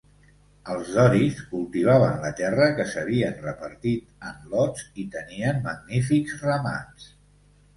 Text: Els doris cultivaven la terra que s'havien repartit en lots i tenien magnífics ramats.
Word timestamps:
Els 0.75 0.87
doris 0.93 1.41
cultivaven 1.49 2.17
la 2.27 2.31
terra 2.39 2.69
que 2.79 2.85
s'havien 2.93 3.37
repartit 3.43 4.27
en 4.31 4.41
lots 4.55 4.89
i 5.05 5.07
tenien 5.17 5.63
magnífics 5.69 6.35
ramats. 6.49 7.11